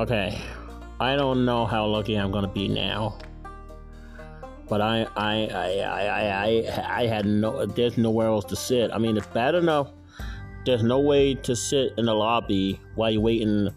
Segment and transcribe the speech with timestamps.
[0.00, 0.40] Okay,
[0.98, 3.18] I don't know how lucky I'm gonna be now.
[4.66, 7.66] But I, I, I, I, I, I had no.
[7.66, 8.90] There's nowhere else to sit.
[8.94, 9.92] I mean, it's bad enough.
[10.64, 13.68] There's no way to sit in the lobby while you're waiting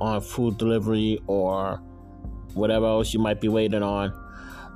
[0.00, 1.82] on food delivery or
[2.54, 4.14] whatever else you might be waiting on.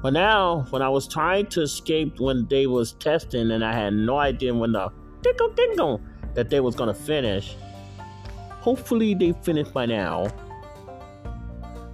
[0.03, 3.95] But now, when I was trying to escape when they was testing, and I had
[3.95, 4.91] no idea when the
[5.23, 6.01] dingle dingle
[6.35, 7.55] that they was gonna finish.
[8.59, 10.33] Hopefully, they finished by now.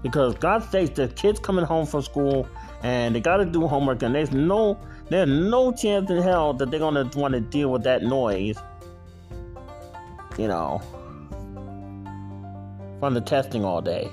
[0.03, 2.49] Because God sakes, the kids coming home from school
[2.83, 4.79] and they gotta do homework, and there's no
[5.09, 8.57] there's no chance in hell that they're gonna want to deal with that noise.
[10.39, 10.81] You know,
[12.99, 14.11] from the testing all day.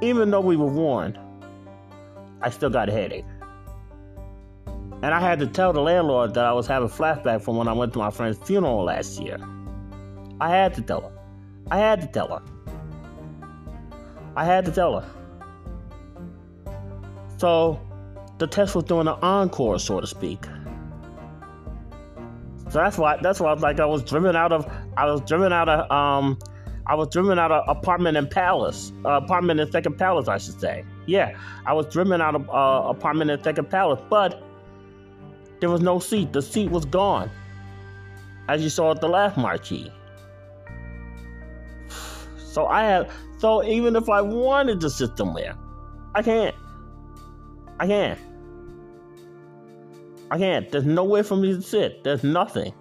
[0.00, 1.18] Even though we were warned,
[2.40, 3.24] I still got a headache.
[5.02, 7.72] And I had to tell the landlord that I was having flashback from when I
[7.72, 9.38] went to my friend's funeral last year.
[10.40, 11.12] I had to tell her.
[11.70, 12.42] I had to tell her.
[14.34, 15.17] I had to tell her.
[17.38, 17.80] So
[18.38, 20.44] the test was doing an encore, so to speak.
[22.68, 25.22] So that's why that's why I was like I was driven out of I was
[25.22, 26.38] driven out of um
[26.86, 30.58] I was driven out of apartment in Palace, uh, apartment in Second Palace, I should
[30.58, 30.84] say.
[31.06, 34.42] Yeah, I was driven out of uh, apartment in Second Palace, but
[35.60, 36.32] there was no seat.
[36.32, 37.30] The seat was gone,
[38.48, 39.92] as you saw at the last marquee.
[42.38, 45.54] So I had, so even if I wanted to sit somewhere,
[46.14, 46.56] I can't.
[47.80, 48.18] I can't.
[50.30, 50.70] I can't.
[50.70, 52.04] There's nowhere for me to sit.
[52.04, 52.72] There's nothing.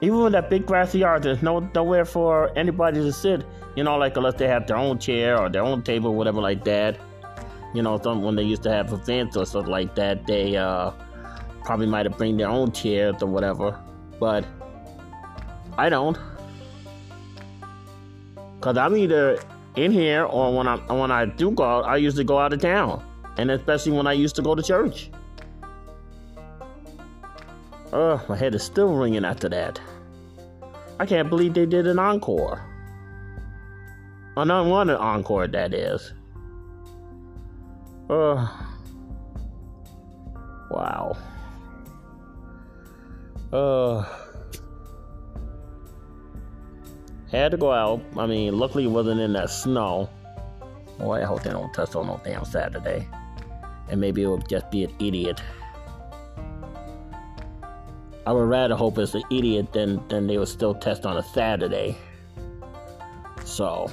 [0.00, 3.44] Even with that big grassy yard, there's no nowhere for anybody to sit.
[3.74, 6.64] You know, like unless they have their own chair or their own table, whatever like
[6.64, 6.98] that.
[7.74, 10.92] You know, some when they used to have events or something like that, they uh,
[11.64, 13.78] probably might have bring their own chairs or whatever.
[14.20, 14.44] But
[15.76, 16.18] I don't,
[18.60, 19.40] cause I'm either
[19.76, 22.60] in here or when I when I do go out, I usually go out of
[22.60, 23.04] town,
[23.38, 25.10] and especially when I used to go to church.
[27.92, 29.80] Oh, my head is still ringing after that.
[31.00, 32.62] I can't believe they did an encore.
[34.36, 36.12] An unwanted encore, that is.
[38.10, 38.76] Oh.
[40.70, 41.16] Wow.
[43.52, 44.04] Uh.
[47.30, 48.02] Had to go out.
[48.16, 50.10] I mean, luckily it wasn't in that snow.
[50.98, 53.06] Boy, I hope they don't test on no damn Saturday.
[53.90, 55.40] And maybe it will just be an idiot.
[58.26, 61.22] I would rather hope it's an idiot than, than they would still test on a
[61.22, 61.96] Saturday.
[63.44, 63.90] So,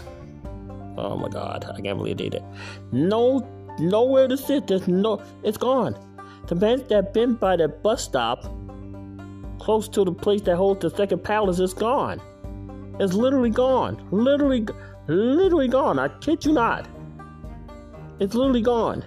[0.98, 2.44] oh my god, I can't believe they did.
[2.92, 3.48] No,
[3.80, 4.68] nowhere to sit.
[4.68, 5.98] There's no, it's gone.
[6.48, 8.44] The bench that been by the bus stop,
[9.60, 12.22] close to the place that holds the second palace, is gone.
[13.00, 14.06] It's literally gone.
[14.12, 14.68] Literally,
[15.08, 15.98] literally gone.
[15.98, 16.88] I kid you not.
[18.20, 19.06] It's literally gone.